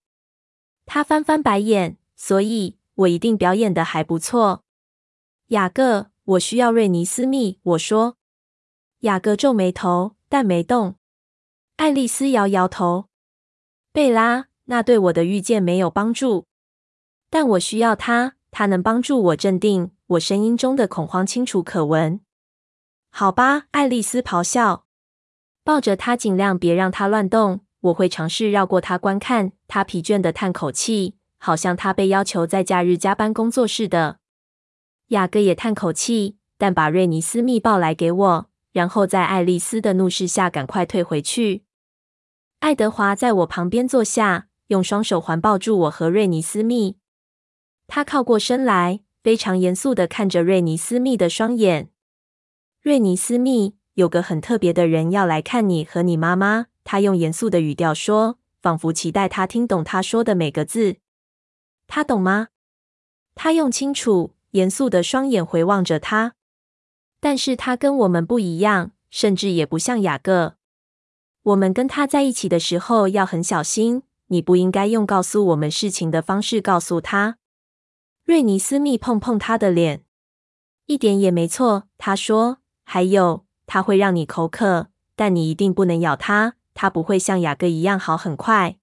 [0.86, 2.78] 她翻翻白眼，所以。
[2.94, 4.64] 我一定表演的还不错，
[5.48, 6.12] 雅各。
[6.26, 7.60] 我需要瑞尼斯密。
[7.64, 8.18] 我说。
[9.00, 10.96] 雅各皱眉头，但没动。
[11.78, 13.06] 爱丽丝摇摇头。
[13.94, 16.48] 贝拉，那对我的预见没有帮助，
[17.30, 19.92] 但我需要他，他能帮助我镇定。
[20.08, 22.20] 我声音中的恐慌清楚可闻。
[23.12, 24.86] 好吧，爱丽丝咆哮，
[25.63, 27.62] 抱着他，尽量别让他乱动。
[27.82, 29.52] 我会尝试绕过他观看。
[29.68, 31.16] 他疲倦地叹口气。
[31.38, 34.18] 好像他被要求在假日加班工作似的。
[35.10, 41.66] 雅各也叹口气，但把瑞尼斯密抱来给我，然后在爱丽丝的怒视下赶快退回去。
[42.60, 46.98] 爱德华在我旁边坐下，用双手环抱住我和瑞尼斯密。
[47.86, 51.89] 他靠过身来，非常严肃地看着瑞尼斯密的双眼。
[52.82, 56.65] 瑞尼斯密，有个很特别的人要来看你和你妈妈。
[56.84, 60.98] 他用严肃的语调说，仿佛期待他听懂他说的每个字。
[61.86, 62.48] 他懂吗？
[63.36, 66.34] 他用清楚、严肃的双眼回望着他。
[67.20, 70.57] 但是他跟我们不一样，甚至也不像雅各。
[71.48, 74.04] 我们跟他在一起的时候要很小心。
[74.30, 77.38] 你不应该用告诉我们事情的方式告诉他。
[78.26, 80.04] 瑞尼斯密碰碰他的脸，
[80.88, 81.88] 一点也没错。
[81.98, 86.56] 他说：“还有，他会让你口渴，但你一定不能咬他。
[86.74, 88.78] 他不会像雅各一样好很快。”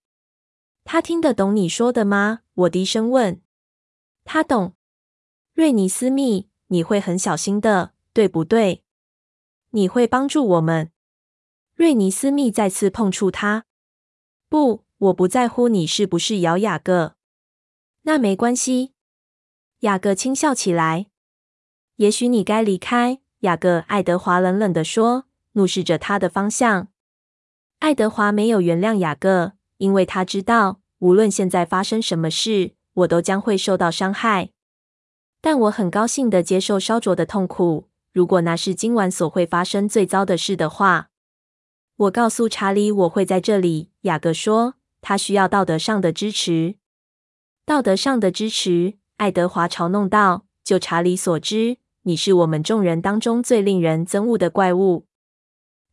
[0.85, 2.41] 他听得懂你说的吗？
[2.55, 3.43] 我低声问。
[4.25, 4.73] 他懂。
[5.53, 8.83] 瑞尼斯密，你会很小心的，对不对？
[9.73, 10.91] 你会帮助我们。
[11.75, 13.65] 瑞尼斯密再次碰触他。
[14.49, 17.17] 不，我不在乎你是不是咬雅各。
[18.03, 18.93] 那没关系。
[19.81, 21.07] 雅各轻笑起来。
[21.97, 23.21] 也许你该离开。
[23.41, 26.89] 雅各，爱德华冷冷地说，怒视着他的方向。
[27.81, 29.53] 爱德华没有原谅雅各。
[29.79, 34.51] 因为他知道，无论现在发生什么事，我都将会受到伤害。
[35.41, 41.11] 但我很高兴地接受烧灼的痛苦，如果那是今晚所会发生最糟的事的话。
[41.97, 43.91] 我告诉查理我会在这里。
[44.03, 46.77] 雅各说，他需要道德上的支持。
[47.65, 55.07] 道德上的支持，爱德华嘲弄道：“就查理所知，你是我们众人当中最令人憎恶的怪物。”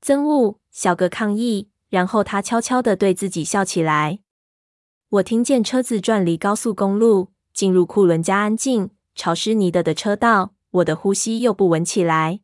[0.03, 1.69] 憎恶，小哥抗议。
[1.89, 4.19] 然后他悄悄地对自己笑起来。
[5.09, 10.53] 我听见车子转离高速公路，进入库伦加安静、潮湿、泥泞的车道。
[10.71, 12.39] 我的呼吸又不稳起来。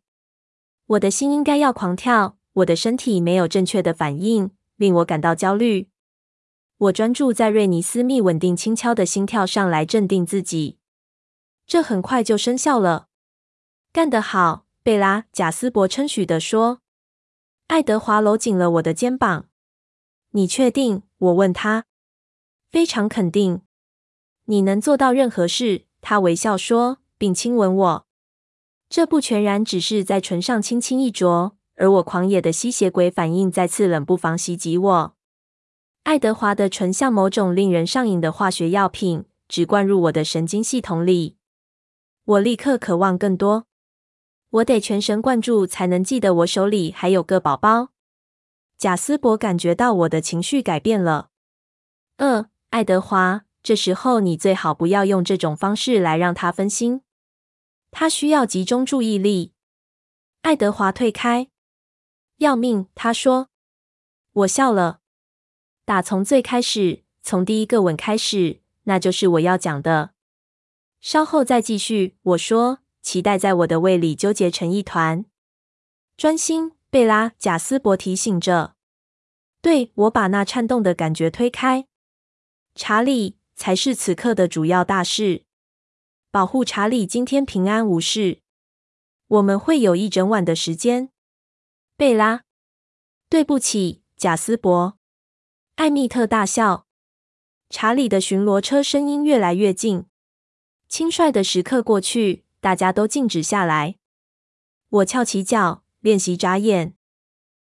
[0.87, 5.89] 我的心应该要狂跳，我的身体没有正确的反应，令我感到焦虑。
[6.77, 10.77] 我专注在瑞尼斯密稳定轻敲的心跳上来镇定自己。
[11.67, 13.09] 这很快就生效了。
[13.91, 15.25] 干得好，贝拉！
[15.31, 16.81] 贾斯伯称许地说。
[17.67, 19.49] 爱德华搂紧了我的肩膀。
[20.31, 21.03] 你确定？
[21.17, 21.85] 我问他。
[22.71, 23.61] 非常肯定。
[24.45, 25.85] 你能做到任何事。
[26.01, 28.07] 他微笑说，并亲吻我。
[28.87, 35.15] 这不全然只是在唇上轻轻一啄，而我狂野的吸血鬼反应再次冷不防袭击我。
[36.03, 41.37] 爱德华的唇像某种令人上瘾的化学药品，直灌入我的神经系统里。
[42.25, 43.65] 我立刻渴望更多。
[44.49, 47.89] 我得全神贯注，才能记得我手里还有个宝宝。
[48.77, 51.29] 贾斯伯感觉到我的情绪改变了。
[52.17, 57.01] 呃，爱德华，这时候你最好不要用这种方式来让他分心。
[57.91, 59.53] 他需要集中注意力。
[60.41, 61.49] 爱德华退开。
[62.37, 63.49] 要命，他说。
[64.31, 65.01] 我笑了。
[65.85, 70.11] 打从最开始，从第一个吻开始，那就是我要讲的。
[71.01, 72.79] 稍后再继续，我说。
[73.03, 75.23] 脐带在我的胃里纠结成一团。
[76.17, 77.31] 专心，贝拉。
[77.39, 78.75] 贾斯伯提醒着。
[79.61, 81.87] 对，我把那颤动的感觉推开。
[82.75, 85.45] 查理才是此刻的主要大事。
[86.29, 88.41] 保护查理今天平安无事。
[89.27, 91.09] 我们会有一整晚的时间。
[91.99, 92.43] 贝拉，
[93.27, 94.99] 对不起，贾斯伯。
[95.77, 96.85] 艾蜜特大笑。
[97.71, 100.05] 查理的巡逻车声音越来越近。
[100.87, 103.95] 轻率的时刻过去，大家都静止下来。
[104.89, 106.95] 我翘起脚，练习眨眼。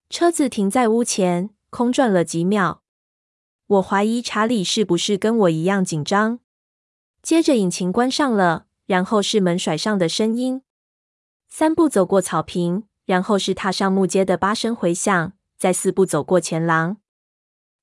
[0.10, 2.84] 车子停在屋前，空转了几秒。
[3.68, 6.40] 我怀疑查理是不是跟我一样紧张。
[7.22, 10.62] 接着引擎关上了，然后是门甩上的声音。
[11.50, 15.34] 三步走过草坪，然后是踏上木阶的八声回响。
[15.58, 16.96] 再四步走过前廊，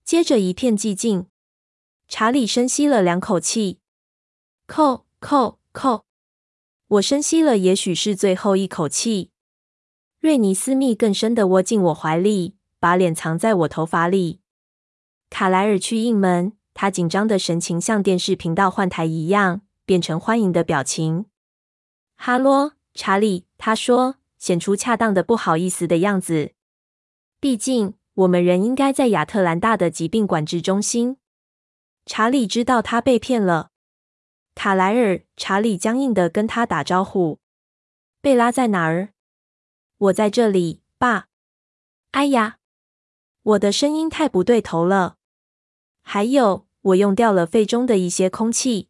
[0.03, 1.27] 接着一片寂静。
[2.09, 3.79] 查理深吸了两口气，
[4.67, 6.07] 扣扣扣。
[6.89, 9.31] 我深吸了，也许是最后一口气。
[10.19, 14.41] 瑞尼斯密更深的窝进我怀里，把脸藏在我头发里。
[15.29, 21.27] 卡莱尔去应门，他紧张的神情像电视频道换台一样，变成欢迎的表情。
[22.17, 26.53] 哈喽，查理，他说，显出恰当的不好意思的样子。
[27.41, 31.19] 毕竟，我们人应该在亚特兰大的疾病管制中心。
[32.07, 33.71] 查理知道他被骗了。
[34.55, 37.39] 卡莱尔，查理僵硬的跟他打招呼。
[38.21, 39.11] 贝拉在哪儿？
[39.99, 41.29] 我在这里，爸。
[42.11, 42.59] 哎呀，
[43.43, 45.17] 我的声音太不对头了。
[46.03, 48.89] 还有，我用掉了肺中的一些空气。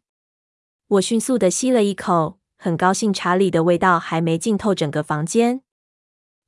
[0.87, 5.61] 我迅速的吸了一口，很高兴查理的味道还没浸透整个房间。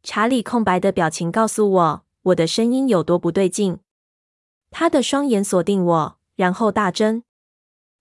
[0.04, 3.80] 查理空白的表情告诉我，我的声音有多不对劲。
[4.70, 6.18] 他的双眼锁定我。
[6.36, 7.22] 然后大睁，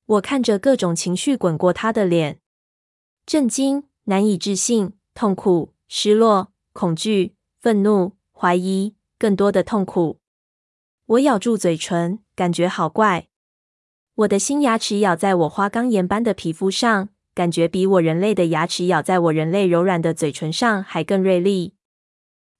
[0.06, 2.40] 我看着各种情绪滚过他的脸：
[3.26, 10.20] 震惊、难以置信、痛苦、失落、恐惧、愤怒、怀疑，更多的痛苦。
[11.04, 13.28] 我咬住嘴唇，感觉好怪。
[14.14, 21.74] 我的新牙齿咬在我花岗岩般的皮肤上，感觉比我人类的牙齿咬在我人类柔软的嘴唇上还更锐利。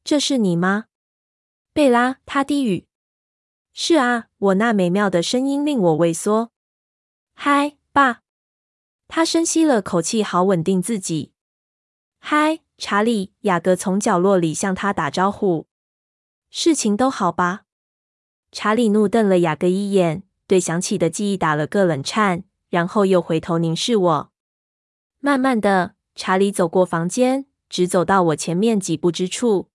[0.03, 0.87] 这是你吗，
[1.73, 2.17] 贝拉？
[2.25, 2.87] 他低语。
[3.73, 6.51] 是啊，我那美妙的声音令我畏缩。
[7.35, 8.23] 嗨，爸。
[9.09, 11.33] 他深吸了口气，好稳定自己。
[12.19, 13.33] 嗨，查理。
[13.41, 15.67] 雅各从角落里向他打招呼。
[16.49, 17.63] 事情都好吧？
[18.53, 24.30] 查理怒瞪了雅各一眼，对想起的记忆打了个冷颤，然后又回头凝视我。
[25.21, 29.71] 慢慢的，查理走过房间，直走到我前面几步之处。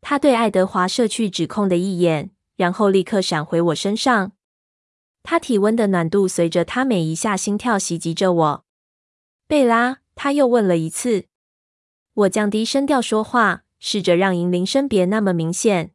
[0.00, 2.32] 他对爱德华射去指控的一眼。
[2.56, 4.30] 然后立刻闪回我身上，
[5.24, 8.64] 他体温的暖度随着他每一下心跳袭击着我。
[9.48, 11.26] 贝拉，他又问了一次。
[12.12, 15.92] 我降低声调说话，试着让银铃声别那么明显。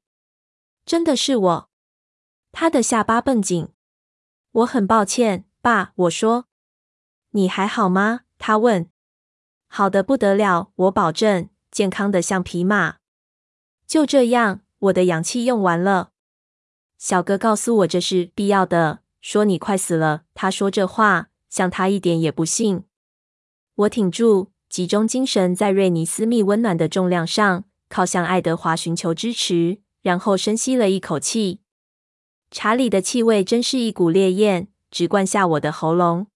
[0.85, 1.69] 真的是我。
[2.51, 3.69] 他的下巴绷紧。
[4.51, 5.93] 我很抱歉，爸。
[5.95, 6.47] 我说。
[7.29, 8.23] 你还好吗？
[8.39, 8.89] 他问。
[9.67, 12.95] 好的不得了，我保证，健康的像匹马。
[13.85, 16.09] 就这样，我的氧气用完了。
[16.97, 20.23] 小哥告诉我这是必要的，说你快死了。
[20.33, 22.83] 他说这话像他一点也不信。
[23.75, 31.61] 我挺住，集中精神在瑞尼斯密温暖的重量上，靠向爱德华寻求支持，然后深吸了一口气。
[32.51, 36.27] 查理的气味真是一股烈焰，直灌下我的喉咙。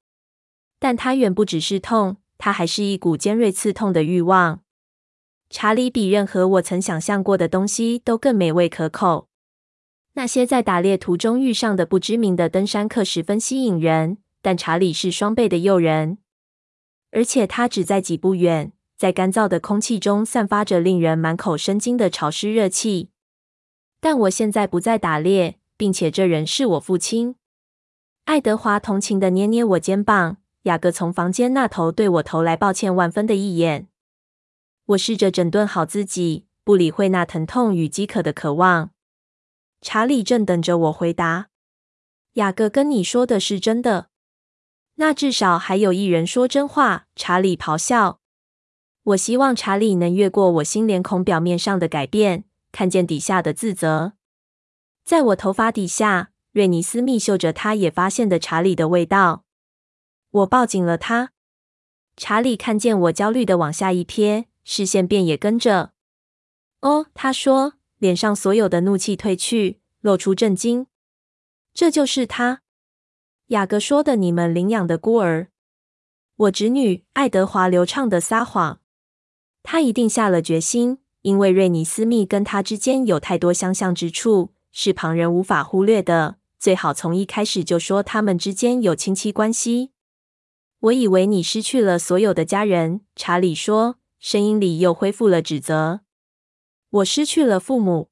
[0.84, 4.60] 但它远不只是痛，它还是一股尖锐刺痛的欲望。
[5.50, 9.30] 查理比任何我曾想象过的东西都更美味可口。
[10.16, 16.18] 那些在打猎途中遇上的不知名的登山客十分吸引人，但查理是双倍的诱人，
[17.12, 23.10] 而且他只在几步远，在干燥的空气中散发着令人满口生津的潮湿热气。
[24.02, 27.36] 但我现在不再打猎，并且这人是我父亲。
[28.26, 33.88] 爱德华同情地捏捏我肩膀，雅各从房间那头对我投来抱歉万分的一眼。
[34.88, 38.92] 我试着整顿好自己，不理会那疼痛与饥渴的渴望。
[39.82, 41.48] 查理正等着我回答。
[42.34, 44.08] 雅各跟你说的是真的，
[44.96, 47.08] 那至少还有一人说真话。
[47.16, 48.20] 查理咆哮。
[49.04, 54.14] 我希望查理能越过我新脸孔表面上的改变，看见底下的自责。
[55.04, 59.43] 在我头发底下，瑞尼斯密嗅着他也发现的查理的味道。
[60.34, 61.32] 我抱紧了他。
[62.18, 65.94] 查理看见我焦虑的往下一瞥，视线便也跟着。
[66.82, 67.76] 哦，他说。
[68.00, 70.88] 脸上所有的怒气褪去，露出震惊。
[71.74, 72.60] 这就是他，
[73.48, 75.48] 雅各说的，你们领养的孤儿。
[76.36, 78.82] 我侄女爱德华流畅的撒谎，
[79.64, 86.36] 他一定下了决心，因为瑞尼斯密跟他之间有太多相像之处，是旁人无法忽略的。
[86.60, 89.93] 最好从一开始就说他们之间有亲戚关系。
[90.84, 96.02] 我以为你失去了所有的家人，查理说，声音里又恢复了指责。
[96.90, 98.10] 我失去了父母，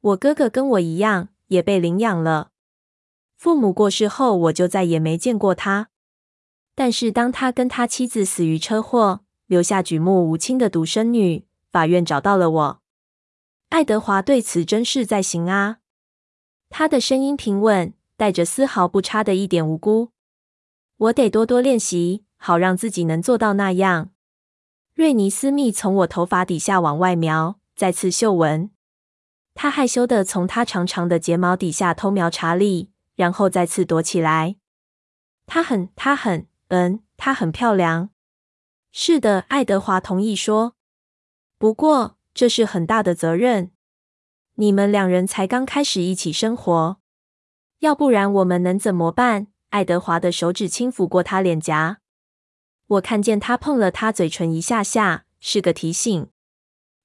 [0.00, 2.52] 我哥哥跟我一样也被领养了。
[3.36, 5.90] 父母过世后，我就再也没见过他。
[6.74, 12.82] 但是当他跟他妻子死于车祸，留下举目无亲的独生女，法院找到了我。
[13.68, 15.80] 爱德华对此真是在行啊。
[16.70, 20.12] 他的声音平稳，带着丝毫不差的一点无辜。
[21.02, 24.10] 我得多多练习，好让自己能做到那样。
[24.94, 28.70] 瑞尼斯密从我头发底下往外瞄，再次嗅闻。
[29.52, 34.56] 他害羞的从他长长的睫毛底下偷瞄查理，然后再次躲起来。
[35.44, 38.10] 他很，他很，嗯，他很漂亮。
[38.92, 40.76] 是的，爱德华同意说。
[41.58, 43.72] 不过这是很大的责任。
[44.54, 46.98] 你们两人才刚开始一起生活，
[47.80, 49.48] 要不然我们能怎么办？
[49.72, 51.96] 爱德华的手指轻抚过他脸颊，
[52.88, 56.28] 我看见他碰了他嘴唇一下下，是个提醒。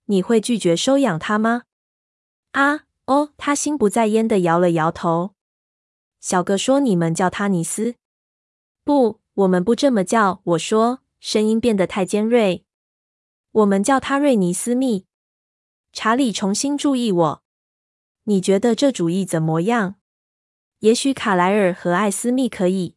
[0.08, 1.64] 你会拒绝收养他吗？
[2.52, 5.34] 啊，哦，他心不在焉地摇了摇头。
[6.20, 7.96] 小哥说：“你们叫他尼斯。”
[8.84, 10.42] 不，我们不这么叫。
[10.44, 12.66] 我说，声音变得太尖锐。
[13.52, 15.06] 我们叫他瑞尼斯密。
[15.94, 17.44] 查理重新注意我。
[18.26, 19.96] 你觉得这主意怎么样？
[20.80, 22.96] 也许卡莱尔和艾斯密可以。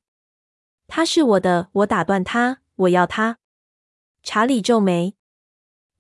[0.87, 3.39] 他是我的，我打断他，我要他。
[4.23, 5.15] 查理皱眉：“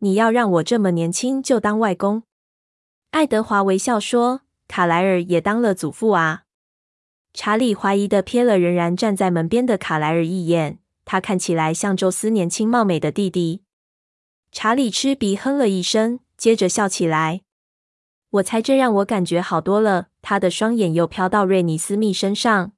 [0.00, 2.24] 你要让我这么年轻就当外公？”
[3.12, 6.44] 爱德华微笑说：“卡莱尔也当了祖父啊。”
[7.32, 13.62] 查理怀疑的瞥了仍然站在门边的卡莱尔一眼，他看起来像宙斯年轻貌美的弟弟。
[14.52, 17.42] 查理吃鼻哼了一声，接着笑起来。
[18.30, 20.08] 我猜这让我感觉好多了。
[20.22, 22.72] 他的双眼又飘到瑞尼斯密身上。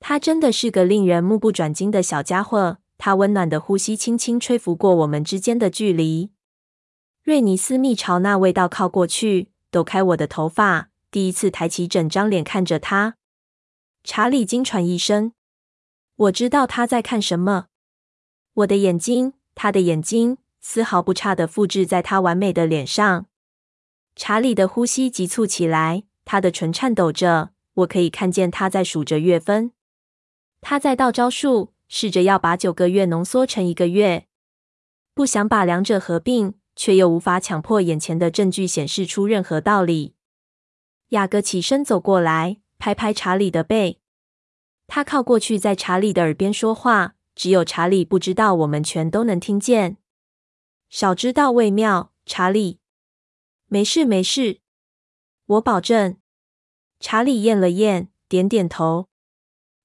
[0.00, 2.78] 他真的是个令人目不转睛的小家伙。
[2.98, 6.30] 他温暖的呼吸轻轻吹拂过我们之间的距离。
[7.22, 13.16] 瑞尼斯密朝那味道靠过去，抖开我的头发，第一次抬起整张脸看着他。
[14.02, 15.32] 查理惊喘一声。
[16.16, 17.66] 我知道他在看什么。
[18.54, 23.26] 我的眼睛，他的眼睛，丝毫不差的复制在他完美的脸上。
[24.16, 27.50] 查理的呼吸急促起来，他的唇颤抖着。
[27.74, 29.72] 我可以看见他在数着月分，
[30.62, 34.26] 他在倒招数，试着要把九个月浓缩成一个月。
[35.12, 40.14] 不想把两者合并，却又无法强迫眼前的证据显示出任何道理。
[41.10, 44.00] 雅各起身走过来，拍拍查理的背。
[44.86, 49.98] 他靠过去，在查理的耳边说话，只有查理不知道，我们全都能听见。
[50.88, 52.78] 少知道为妙，查理。
[53.68, 54.60] 没事，没事，
[55.46, 56.16] 我保证。
[57.00, 59.08] 查理咽了咽，点点头。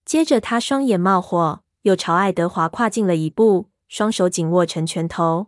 [0.05, 5.47] 接着，他双眼冒火，又朝爱德华跨进了一步，双手紧握成拳头。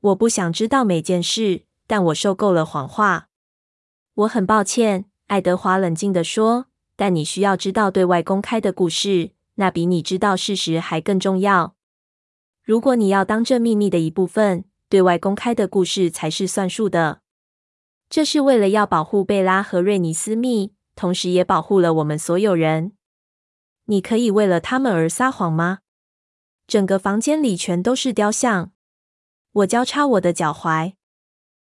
[0.00, 3.28] 我不想知道每件事，但我受够了谎话。
[4.14, 6.66] 我很抱歉，爱德华冷静地说。
[6.96, 11.74] 但你需要知道对外公开的故事，那比你知道事实还更重要。
[12.62, 17.22] 如果你要当这秘密的一部分，对外公开的故事才是算数的。
[18.14, 22.92] 这是为了要保护贝拉和瑞尼斯密，同时也保护了我们所有人。
[23.86, 25.80] 你可以为了他们而撒谎吗？
[26.68, 28.70] 整个房间里全都是雕像。
[29.50, 30.92] 我交叉我的脚踝。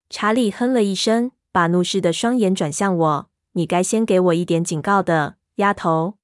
[0.10, 3.30] 查理哼了一声，把怒视的双眼转向我。
[3.52, 6.18] 你该先给我一点警告的，丫头。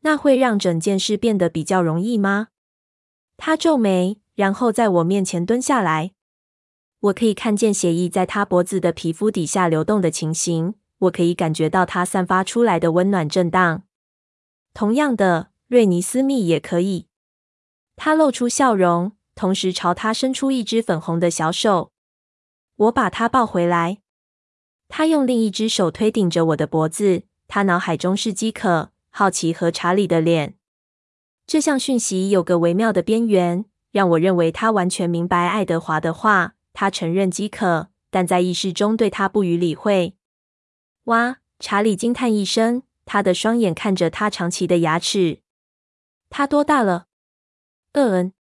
[0.00, 2.48] 那会让整件事变得比较容易吗？
[3.36, 6.12] 他皱眉，然后在我面前蹲下来。
[7.00, 13.82] 我可以看见血液在他脖子的皮肤底下流动的情形，我可以感觉到他散发出来的温暖震荡。
[14.72, 17.06] 同样的，瑞尼斯密也可以。
[17.96, 21.92] 他露出笑容，同时朝他伸出一只粉红的小手。
[22.76, 23.98] 我把他抱回来。
[24.88, 27.22] 他用另一只手推顶着我的脖子。
[27.48, 30.56] 他脑海中是饥渴、好奇和查理的脸。
[31.46, 36.55] 这项讯息有个微妙的边缘，让我认为他完全明白爱德华的话。
[36.78, 40.14] 他承认饥渴，但在意识中对他不予理会。
[41.04, 41.38] 哇！
[41.58, 45.40] 查理惊叹一声，他的双眼看着他长齐的牙齿。
[46.28, 47.06] 他多大了？
[47.92, 48.34] 嗯，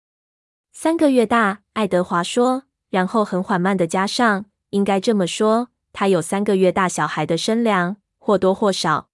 [0.73, 1.61] 三个月大。
[1.75, 9.11] 爱德华说，然后很缓慢的加上：“应该这么说，他有三个月大小孩的身量，或多或少。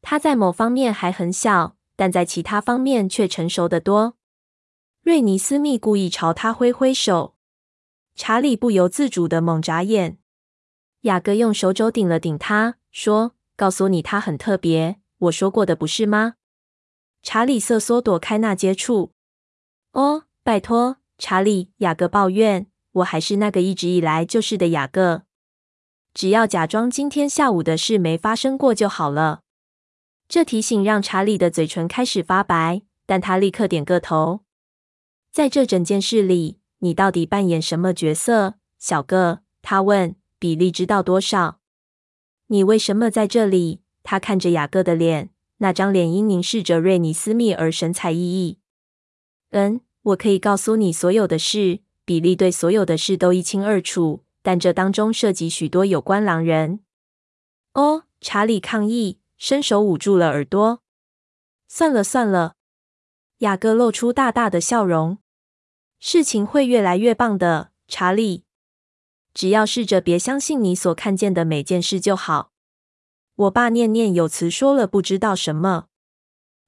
[0.00, 4.14] 他在某方面还很小，但在其他方面却成熟得多。”
[5.02, 7.34] 瑞尼斯密故意朝他挥挥手。
[8.18, 10.18] 查理不由自主的猛眨眼。
[11.02, 14.96] 雅各用手肘顶了顶他，说：“告诉你他很特别。
[15.18, 16.34] 我说过的不是吗？
[17.22, 19.12] 查理瑟缩躲开那接触。
[19.92, 25.22] 哦，拜托，查理，雅各抱怨，我还是那个一直以来就是的雅各。
[26.12, 29.42] 只要假装今天下午的事没发生过就好了。
[30.26, 34.40] 这提醒让查理的嘴唇开始发白，但他立刻点个头。
[35.30, 39.40] 在这整件事里，你到底扮演什么角色，小个？
[39.62, 40.16] 他问。
[40.40, 41.58] 比利知道多少？
[42.46, 43.80] 你为什么在这里？
[44.04, 48.58] 他看着雅各的脸，那张脸因凝视着瑞尼斯密而神采奕奕。
[49.50, 51.80] 嗯，我可以告诉你所有的事。
[52.04, 56.80] 比利对所有的事都一清二楚，但这当中涉及许多有关狼人。
[57.74, 60.82] 哦，查理抗议，伸手捂住了耳朵。
[61.66, 62.54] 算了算了，
[63.38, 65.18] 雅各露出大大的笑容。
[66.00, 68.44] 事情会越来越棒的，查理。
[69.34, 72.52] 只要试着别相信你所看见的每件事就好。
[73.34, 75.86] 我爸念念有词说了不知道什么。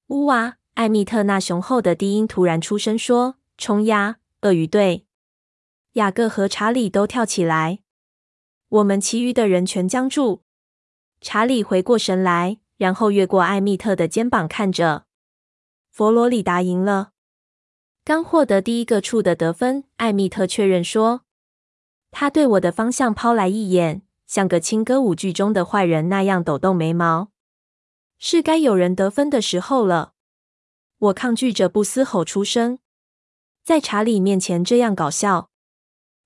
[0.09, 0.57] 呜哇！
[0.75, 5.05] 艾米特那雄厚的低音突然出声说：“冲呀，鳄鱼队！”
[5.95, 7.81] 雅各和查理都跳起来。
[8.69, 10.43] 我们其余的人全僵住。
[11.21, 15.07] 查理回过神来，然后越过艾米特的肩膀看着。
[15.91, 17.11] 佛罗里达赢了，
[18.11, 19.85] 刚获得第一个处的得分。
[19.99, 21.23] 艾米特确认说。
[22.11, 27.31] 他对我的方向抛来一眼，像个轻歌舞剧中的坏人那样抖动眉毛。
[28.19, 30.15] 是该有人得分的时候了。
[30.99, 32.81] 我抗拒着不嘶吼出声，
[33.63, 35.51] 在查理面前这样搞笑，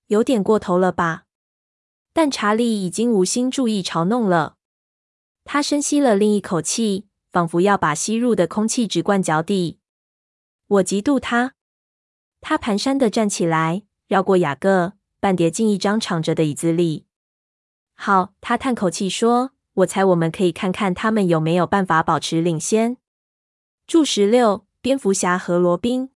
[0.07, 1.25] 有点过头了吧？
[2.13, 4.55] 但查理已经无心注意嘲弄了。
[5.43, 9.77] 他深吸了另一口气，仿佛要把吸入的空气直灌脚底。
[10.65, 11.53] 我嫉妒他。
[12.47, 14.93] 他蹒跚地站起来，绕过雅各。
[15.19, 17.07] 半叠进一张敞着的椅子里。
[17.95, 19.49] 好，他叹口气说
[19.81, 22.97] ：“我猜我们可以看看他们有没有办法保持领先。”
[23.87, 26.11] 注十六：蝙蝠侠和罗宾。